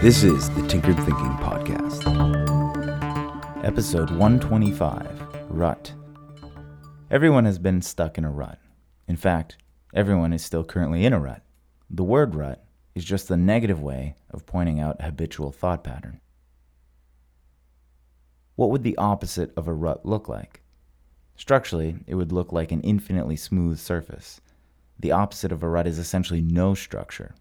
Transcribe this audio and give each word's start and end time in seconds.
This 0.00 0.22
is 0.22 0.48
the 0.50 0.64
Tinkered 0.68 0.94
Thinking 0.98 1.34
Podcast. 1.38 2.04
Episode 3.64 4.10
125 4.10 5.20
Rut. 5.48 5.92
Everyone 7.10 7.44
has 7.44 7.58
been 7.58 7.82
stuck 7.82 8.16
in 8.16 8.24
a 8.24 8.30
rut. 8.30 8.60
In 9.08 9.16
fact, 9.16 9.56
everyone 9.92 10.32
is 10.32 10.44
still 10.44 10.62
currently 10.62 11.04
in 11.04 11.12
a 11.12 11.18
rut. 11.18 11.42
The 11.90 12.04
word 12.04 12.36
rut 12.36 12.64
is 12.94 13.04
just 13.04 13.26
the 13.26 13.36
negative 13.36 13.82
way 13.82 14.14
of 14.30 14.46
pointing 14.46 14.78
out 14.78 15.00
a 15.00 15.06
habitual 15.06 15.50
thought 15.50 15.82
pattern. 15.82 16.20
What 18.54 18.70
would 18.70 18.84
the 18.84 18.96
opposite 18.98 19.52
of 19.56 19.66
a 19.66 19.74
rut 19.74 20.06
look 20.06 20.28
like? 20.28 20.60
Structurally, 21.34 21.96
it 22.06 22.14
would 22.14 22.30
look 22.30 22.52
like 22.52 22.70
an 22.70 22.82
infinitely 22.82 23.34
smooth 23.34 23.80
surface. 23.80 24.40
The 24.96 25.10
opposite 25.10 25.50
of 25.50 25.64
a 25.64 25.68
rut 25.68 25.88
is 25.88 25.98
essentially 25.98 26.40
no 26.40 26.74
structure. 26.74 27.34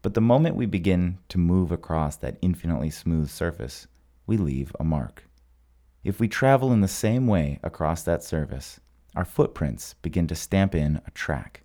But 0.00 0.14
the 0.14 0.20
moment 0.20 0.56
we 0.56 0.66
begin 0.66 1.18
to 1.28 1.38
move 1.38 1.72
across 1.72 2.16
that 2.16 2.38
infinitely 2.40 2.90
smooth 2.90 3.30
surface, 3.30 3.86
we 4.26 4.36
leave 4.36 4.74
a 4.78 4.84
mark. 4.84 5.24
If 6.04 6.20
we 6.20 6.28
travel 6.28 6.72
in 6.72 6.80
the 6.80 6.88
same 6.88 7.26
way 7.26 7.58
across 7.62 8.02
that 8.04 8.22
surface, 8.22 8.80
our 9.16 9.24
footprints 9.24 9.94
begin 10.00 10.26
to 10.28 10.34
stamp 10.34 10.74
in 10.74 11.00
a 11.06 11.10
track. 11.10 11.64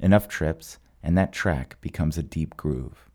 Enough 0.00 0.28
trips, 0.28 0.78
and 1.02 1.18
that 1.18 1.32
track 1.32 1.76
becomes 1.80 2.16
a 2.16 2.22
deep 2.22 2.56
groove. 2.56 3.10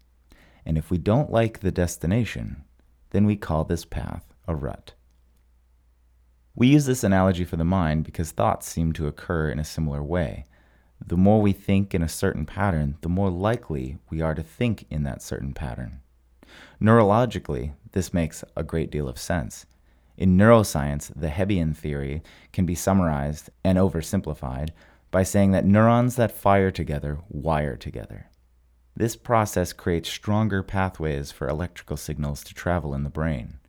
And 0.66 0.78
if 0.78 0.92
we 0.92 0.98
don't 0.98 1.32
like 1.32 1.60
the 1.60 1.72
destination, 1.72 2.64
then 3.12 3.26
we 3.26 3.36
call 3.36 3.64
this 3.64 3.86
path 3.86 4.34
a 4.48 4.56
rut. 4.56 4.94
We 6.54 6.68
use 6.68 6.86
this 6.86 7.04
analogy 7.04 7.46
for 7.46 7.56
the 7.56 7.64
mind 7.64 8.04
because 8.04 8.32
thoughts 8.32 8.68
seem 8.68 8.92
to 8.94 9.08
occur 9.08 9.50
in 9.50 9.60
a 9.60 9.64
similar 9.64 10.04
way. 10.04 10.46
The 11.06 11.18
more 11.18 11.42
we 11.42 11.54
think 11.54 11.96
in 11.96 12.04
a 12.04 12.10
certain 12.10 12.46
pattern, 12.46 12.98
the 13.02 13.10
more 13.10 13.30
likely 13.30 13.98
we 14.10 14.22
are 14.22 14.36
to 14.36 14.44
think 14.44 14.86
in 14.90 15.04
that 15.04 15.22
certain 15.22 15.54
pattern. 15.54 16.02
Neurologically, 16.82 17.74
this 17.92 18.14
makes 18.14 18.44
a 18.56 18.64
great 18.64 18.92
deal 18.92 19.08
of 19.08 19.18
sense. 19.18 19.66
In 20.18 20.38
neuroscience, 20.38 21.12
the 21.16 21.30
Hebbian 21.30 21.76
theory 21.76 22.22
can 22.52 22.66
be 22.66 22.76
summarized 22.76 23.50
and 23.64 23.78
oversimplified 23.78 24.70
by 25.12 25.24
saying 25.24 25.52
that 25.52 25.66
neurons 25.66 26.18
that 26.18 26.32
fire 26.32 26.72
together 26.72 27.20
wire 27.30 27.76
together. 27.76 28.30
This 28.96 29.16
process 29.16 29.72
creates 29.72 30.10
stronger 30.10 30.62
pathways 30.62 31.32
for 31.32 31.48
electrical 31.48 31.96
signals 31.96 32.44
to 32.44 32.54
travel 32.54 32.94
in 32.94 33.04
the 33.04 33.10
brain. 33.10 33.60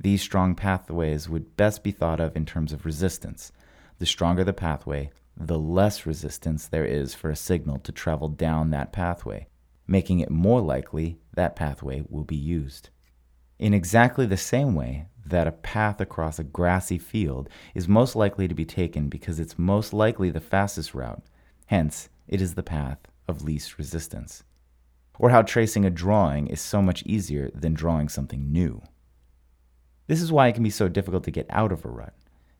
These 0.00 0.22
strong 0.22 0.56
pathways 0.56 1.28
would 1.28 1.56
best 1.56 1.84
be 1.84 1.92
thought 1.92 2.18
of 2.18 2.36
in 2.36 2.44
terms 2.44 2.72
of 2.72 2.84
resistance. 2.84 3.52
The 4.00 4.06
stronger 4.06 4.42
the 4.42 4.52
pathway, 4.52 5.12
the 5.36 5.58
less 5.58 6.06
resistance 6.06 6.66
there 6.66 6.84
is 6.84 7.14
for 7.14 7.30
a 7.30 7.36
signal 7.36 7.78
to 7.80 7.92
travel 7.92 8.28
down 8.28 8.70
that 8.70 8.92
pathway, 8.92 9.46
making 9.86 10.20
it 10.20 10.30
more 10.30 10.60
likely 10.60 11.18
that 11.34 11.56
pathway 11.56 12.02
will 12.08 12.24
be 12.24 12.36
used. 12.36 12.90
In 13.58 13.74
exactly 13.74 14.26
the 14.26 14.36
same 14.36 14.74
way 14.74 15.06
that 15.26 15.46
a 15.46 15.52
path 15.52 16.00
across 16.00 16.38
a 16.38 16.44
grassy 16.44 16.98
field 16.98 17.48
is 17.74 17.88
most 17.88 18.14
likely 18.14 18.46
to 18.46 18.54
be 18.54 18.64
taken 18.64 19.08
because 19.08 19.40
it's 19.40 19.58
most 19.58 19.92
likely 19.92 20.30
the 20.30 20.40
fastest 20.40 20.94
route, 20.94 21.22
hence, 21.66 22.08
it 22.28 22.40
is 22.40 22.54
the 22.54 22.62
path 22.62 22.98
of 23.26 23.42
least 23.42 23.78
resistance. 23.78 24.44
Or 25.18 25.30
how 25.30 25.42
tracing 25.42 25.84
a 25.84 25.90
drawing 25.90 26.46
is 26.48 26.60
so 26.60 26.82
much 26.82 27.02
easier 27.04 27.50
than 27.54 27.74
drawing 27.74 28.08
something 28.08 28.52
new. 28.52 28.82
This 30.06 30.20
is 30.20 30.32
why 30.32 30.48
it 30.48 30.54
can 30.54 30.62
be 30.62 30.70
so 30.70 30.88
difficult 30.88 31.24
to 31.24 31.30
get 31.30 31.46
out 31.48 31.72
of 31.72 31.84
a 31.84 31.88
rut 31.88 32.14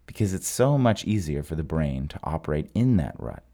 because 0.06 0.34
it's 0.34 0.48
so 0.48 0.76
much 0.78 1.04
easier 1.04 1.42
for 1.42 1.54
the 1.54 1.62
brain 1.62 2.08
to 2.08 2.20
operate 2.22 2.70
in 2.74 2.96
that 2.96 3.16
rut. 3.18 3.44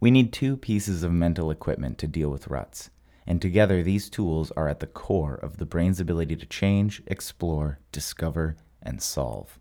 We 0.00 0.10
need 0.10 0.32
two 0.32 0.56
pieces 0.56 1.02
of 1.02 1.12
mental 1.12 1.50
equipment 1.50 1.98
to 1.98 2.06
deal 2.06 2.28
with 2.28 2.48
ruts, 2.48 2.90
and 3.26 3.40
together 3.40 3.82
these 3.82 4.10
tools 4.10 4.50
are 4.52 4.68
at 4.68 4.80
the 4.80 4.86
core 4.86 5.34
of 5.34 5.56
the 5.56 5.66
brain's 5.66 6.00
ability 6.00 6.36
to 6.36 6.46
change, 6.46 7.02
explore, 7.06 7.78
discover, 7.90 8.56
and 8.82 9.02
solve. 9.02 9.58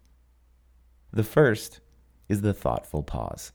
The 1.11 1.23
first 1.23 1.79
is 2.27 2.41
the 2.41 2.53
thoughtful 2.53 3.03
pause. 3.03 3.53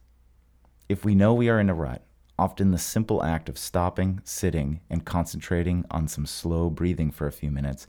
If 0.89 1.05
we 1.05 1.15
know 1.15 1.35
we 1.35 1.49
are 1.49 1.61
in 1.61 1.69
a 1.69 1.75
rut, 1.75 2.05
often 2.39 2.71
the 2.71 2.79
simple 2.79 3.23
act 3.23 3.49
of 3.49 3.59
stopping, 3.59 4.21
sitting, 4.25 4.81
and 4.89 5.05
concentrating 5.05 5.85
on 5.91 6.09
some 6.09 6.25
slow 6.25 6.71
breathing 6.71 7.11
for 7.11 7.27
a 7.27 7.33
few 7.33 7.51
minutes 7.51 7.87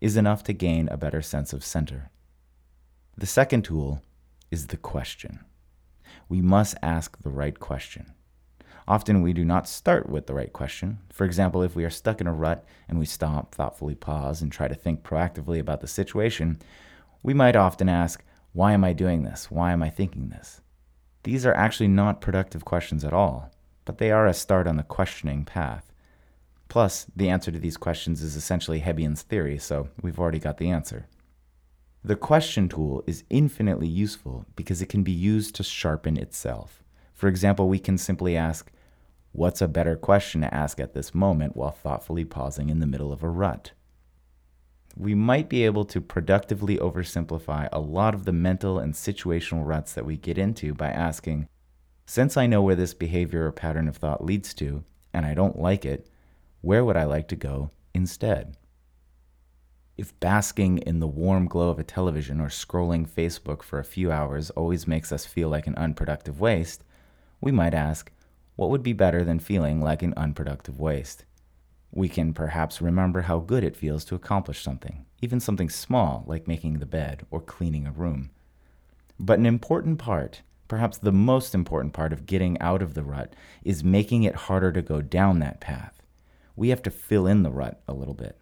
is 0.00 0.16
enough 0.16 0.44
to 0.44 0.52
gain 0.52 0.88
a 0.88 0.96
better 0.96 1.20
sense 1.20 1.52
of 1.52 1.64
center. 1.64 2.10
The 3.18 3.26
second 3.26 3.64
tool 3.64 4.00
is 4.52 4.68
the 4.68 4.76
question. 4.76 5.40
We 6.28 6.40
must 6.40 6.76
ask 6.84 7.18
the 7.18 7.30
right 7.30 7.58
question. 7.58 8.12
Often 8.86 9.22
we 9.22 9.32
do 9.32 9.44
not 9.44 9.68
start 9.68 10.08
with 10.08 10.28
the 10.28 10.34
right 10.34 10.52
question. 10.52 11.00
For 11.12 11.24
example, 11.24 11.64
if 11.64 11.74
we 11.74 11.84
are 11.84 11.90
stuck 11.90 12.20
in 12.20 12.28
a 12.28 12.32
rut 12.32 12.64
and 12.88 12.96
we 12.96 13.06
stop, 13.06 13.56
thoughtfully 13.56 13.96
pause, 13.96 14.40
and 14.40 14.52
try 14.52 14.68
to 14.68 14.74
think 14.76 15.02
proactively 15.02 15.58
about 15.58 15.80
the 15.80 15.88
situation, 15.88 16.60
we 17.24 17.34
might 17.34 17.56
often 17.56 17.88
ask, 17.88 18.22
Why 18.52 18.70
am 18.70 18.84
I 18.84 18.92
doing 18.92 19.24
this? 19.24 19.50
Why 19.50 19.72
am 19.72 19.82
I 19.82 19.90
thinking 19.90 20.28
this? 20.28 20.60
These 21.24 21.44
are 21.44 21.54
actually 21.54 21.88
not 21.88 22.20
productive 22.20 22.64
questions 22.64 23.04
at 23.04 23.12
all, 23.12 23.50
but 23.84 23.98
they 23.98 24.12
are 24.12 24.28
a 24.28 24.32
start 24.32 24.68
on 24.68 24.76
the 24.76 24.84
questioning 24.84 25.44
path. 25.44 25.92
Plus, 26.68 27.06
the 27.16 27.30
answer 27.30 27.50
to 27.50 27.58
these 27.58 27.76
questions 27.76 28.22
is 28.22 28.36
essentially 28.36 28.82
Hebbian's 28.82 29.22
theory, 29.22 29.58
so 29.58 29.88
we've 30.00 30.20
already 30.20 30.38
got 30.38 30.58
the 30.58 30.70
answer. 30.70 31.08
The 32.04 32.16
question 32.16 32.68
tool 32.68 33.02
is 33.06 33.24
infinitely 33.28 33.88
useful 33.88 34.46
because 34.54 34.80
it 34.80 34.88
can 34.88 35.02
be 35.02 35.12
used 35.12 35.54
to 35.56 35.64
sharpen 35.64 36.16
itself. 36.16 36.82
For 37.12 37.28
example, 37.28 37.68
we 37.68 37.80
can 37.80 37.98
simply 37.98 38.36
ask, 38.36 38.70
What's 39.32 39.60
a 39.60 39.68
better 39.68 39.96
question 39.96 40.40
to 40.40 40.54
ask 40.54 40.80
at 40.80 40.94
this 40.94 41.14
moment 41.14 41.56
while 41.56 41.70
thoughtfully 41.70 42.24
pausing 42.24 42.70
in 42.70 42.78
the 42.78 42.86
middle 42.86 43.12
of 43.12 43.22
a 43.22 43.28
rut? 43.28 43.72
We 44.96 45.14
might 45.14 45.48
be 45.48 45.64
able 45.64 45.84
to 45.86 46.00
productively 46.00 46.76
oversimplify 46.78 47.68
a 47.72 47.80
lot 47.80 48.14
of 48.14 48.24
the 48.24 48.32
mental 48.32 48.78
and 48.78 48.94
situational 48.94 49.66
ruts 49.66 49.92
that 49.92 50.06
we 50.06 50.16
get 50.16 50.38
into 50.38 50.74
by 50.74 50.88
asking, 50.88 51.48
Since 52.06 52.36
I 52.36 52.46
know 52.46 52.62
where 52.62 52.74
this 52.74 52.94
behavior 52.94 53.46
or 53.46 53.52
pattern 53.52 53.86
of 53.86 53.96
thought 53.96 54.24
leads 54.24 54.54
to, 54.54 54.84
and 55.12 55.26
I 55.26 55.34
don't 55.34 55.58
like 55.58 55.84
it, 55.84 56.08
where 56.60 56.84
would 56.84 56.96
I 56.96 57.04
like 57.04 57.28
to 57.28 57.36
go 57.36 57.70
instead? 57.94 58.56
If 59.98 60.18
basking 60.20 60.78
in 60.78 61.00
the 61.00 61.08
warm 61.08 61.48
glow 61.48 61.70
of 61.70 61.80
a 61.80 61.82
television 61.82 62.40
or 62.40 62.46
scrolling 62.46 63.04
Facebook 63.04 63.64
for 63.64 63.80
a 63.80 63.84
few 63.84 64.12
hours 64.12 64.48
always 64.50 64.86
makes 64.86 65.10
us 65.10 65.26
feel 65.26 65.48
like 65.48 65.66
an 65.66 65.74
unproductive 65.74 66.38
waste, 66.40 66.84
we 67.40 67.50
might 67.50 67.74
ask, 67.74 68.12
what 68.54 68.70
would 68.70 68.84
be 68.84 68.92
better 68.92 69.24
than 69.24 69.40
feeling 69.40 69.82
like 69.82 70.04
an 70.04 70.14
unproductive 70.16 70.78
waste? 70.78 71.24
We 71.90 72.08
can 72.08 72.32
perhaps 72.32 72.80
remember 72.80 73.22
how 73.22 73.40
good 73.40 73.64
it 73.64 73.74
feels 73.74 74.04
to 74.04 74.14
accomplish 74.14 74.62
something, 74.62 75.04
even 75.20 75.40
something 75.40 75.68
small 75.68 76.22
like 76.28 76.46
making 76.46 76.78
the 76.78 76.86
bed 76.86 77.26
or 77.32 77.40
cleaning 77.40 77.84
a 77.84 77.90
room. 77.90 78.30
But 79.18 79.40
an 79.40 79.46
important 79.46 79.98
part, 79.98 80.42
perhaps 80.68 80.98
the 80.98 81.10
most 81.10 81.56
important 81.56 81.92
part 81.92 82.12
of 82.12 82.24
getting 82.24 82.56
out 82.60 82.82
of 82.82 82.94
the 82.94 83.02
rut, 83.02 83.34
is 83.64 83.82
making 83.82 84.22
it 84.22 84.46
harder 84.46 84.70
to 84.70 84.80
go 84.80 85.00
down 85.02 85.40
that 85.40 85.60
path. 85.60 86.00
We 86.54 86.68
have 86.68 86.84
to 86.84 86.90
fill 86.92 87.26
in 87.26 87.42
the 87.42 87.50
rut 87.50 87.82
a 87.88 87.94
little 87.94 88.14
bit. 88.14 88.38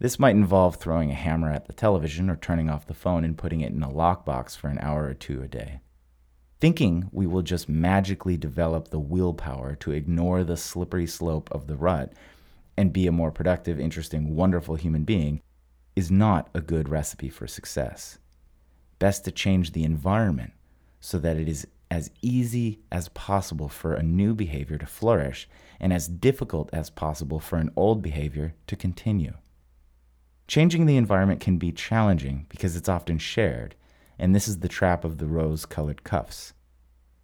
This 0.00 0.18
might 0.18 0.36
involve 0.36 0.76
throwing 0.76 1.10
a 1.10 1.14
hammer 1.14 1.50
at 1.50 1.66
the 1.66 1.72
television 1.72 2.30
or 2.30 2.36
turning 2.36 2.70
off 2.70 2.86
the 2.86 2.94
phone 2.94 3.24
and 3.24 3.36
putting 3.36 3.60
it 3.62 3.72
in 3.72 3.82
a 3.82 3.88
lockbox 3.88 4.56
for 4.56 4.68
an 4.68 4.78
hour 4.80 5.04
or 5.04 5.14
two 5.14 5.42
a 5.42 5.48
day. 5.48 5.80
Thinking 6.60 7.08
we 7.12 7.26
will 7.26 7.42
just 7.42 7.68
magically 7.68 8.36
develop 8.36 8.88
the 8.88 9.00
willpower 9.00 9.74
to 9.76 9.92
ignore 9.92 10.44
the 10.44 10.56
slippery 10.56 11.06
slope 11.06 11.48
of 11.50 11.66
the 11.66 11.76
rut 11.76 12.12
and 12.76 12.92
be 12.92 13.08
a 13.08 13.12
more 13.12 13.32
productive, 13.32 13.80
interesting, 13.80 14.36
wonderful 14.36 14.76
human 14.76 15.02
being 15.02 15.40
is 15.96 16.12
not 16.12 16.48
a 16.54 16.60
good 16.60 16.88
recipe 16.88 17.28
for 17.28 17.48
success. 17.48 18.18
Best 19.00 19.24
to 19.24 19.32
change 19.32 19.72
the 19.72 19.82
environment 19.82 20.52
so 21.00 21.18
that 21.18 21.36
it 21.36 21.48
is 21.48 21.66
as 21.90 22.10
easy 22.22 22.80
as 22.92 23.08
possible 23.10 23.68
for 23.68 23.94
a 23.94 24.02
new 24.02 24.34
behavior 24.34 24.78
to 24.78 24.86
flourish 24.86 25.48
and 25.80 25.92
as 25.92 26.06
difficult 26.06 26.70
as 26.72 26.90
possible 26.90 27.40
for 27.40 27.56
an 27.56 27.70
old 27.74 28.00
behavior 28.00 28.54
to 28.68 28.76
continue. 28.76 29.32
Changing 30.48 30.86
the 30.86 30.96
environment 30.96 31.40
can 31.40 31.58
be 31.58 31.72
challenging 31.72 32.46
because 32.48 32.74
it's 32.74 32.88
often 32.88 33.18
shared, 33.18 33.74
and 34.18 34.34
this 34.34 34.48
is 34.48 34.60
the 34.60 34.68
trap 34.68 35.04
of 35.04 35.18
the 35.18 35.26
rose 35.26 35.66
colored 35.66 36.04
cuffs. 36.04 36.54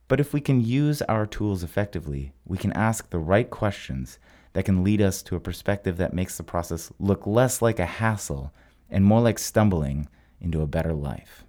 But 0.09 0.21
if 0.21 0.35
we 0.35 0.43
can 0.43 0.61
use 0.61 1.01
our 1.03 1.25
tools 1.25 1.63
effectively, 1.63 2.35
we 2.45 2.59
can 2.59 2.71
ask 2.75 3.09
the 3.09 3.19
right 3.19 3.49
questions 3.49 4.19
that 4.53 4.67
can 4.67 4.85
lead 4.85 5.01
us 5.01 5.23
to 5.23 5.37
a 5.37 5.41
perspective 5.41 5.97
that 5.97 6.13
makes 6.13 6.37
the 6.37 6.43
process 6.43 6.93
look 6.99 7.27
less 7.27 7.63
like 7.63 7.79
a 7.79 7.87
hassle 7.87 8.53
and 8.91 9.03
more 9.03 9.23
like 9.23 9.39
stumbling 9.39 10.07
into 10.39 10.61
a 10.61 10.67
better 10.67 10.93
life. 10.93 11.47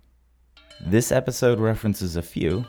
This 0.80 1.12
episode 1.12 1.60
references 1.60 2.16
a 2.16 2.22
few 2.22 2.66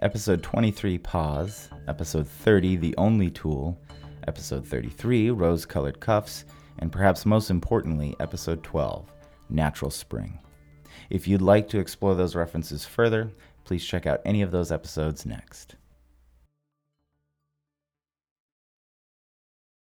episode 0.00 0.44
23, 0.44 0.98
Pause, 0.98 1.70
episode 1.88 2.28
30, 2.28 2.76
The 2.76 2.94
Only 2.98 3.30
Tool, 3.30 3.80
episode 4.28 4.64
33, 4.64 5.30
Rose 5.30 5.66
Colored 5.66 5.98
Cuffs, 5.98 6.44
and 6.78 6.92
perhaps 6.92 7.26
most 7.26 7.50
importantly, 7.50 8.16
episode 8.20 8.62
12, 8.62 9.12
Natural 9.48 9.90
Spring. 9.90 10.38
If 11.10 11.28
you'd 11.28 11.42
like 11.42 11.68
to 11.68 11.78
explore 11.78 12.14
those 12.14 12.36
references 12.36 12.84
further, 12.84 13.30
please 13.64 13.84
check 13.84 14.06
out 14.06 14.20
any 14.24 14.42
of 14.42 14.50
those 14.50 14.72
episodes 14.72 15.26
next. 15.26 15.76